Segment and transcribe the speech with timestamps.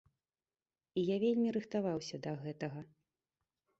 [1.01, 2.81] І я вельмі рыхтаваўся да гэтага.